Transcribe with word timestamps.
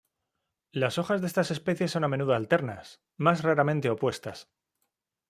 Las 0.71 0.97
hojas 0.97 1.21
de 1.21 1.27
estas 1.27 1.51
especies 1.51 1.91
son 1.91 2.03
a 2.03 2.07
menudo 2.07 2.33
alternas, 2.33 3.03
más 3.17 3.43
raramente 3.43 3.91
opuestas. 3.91 4.49